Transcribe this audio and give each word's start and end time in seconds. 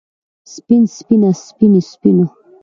سپين 0.53 0.83
سپينه 0.97 1.29
سپينې 1.45 1.81
سپينو 1.91 2.25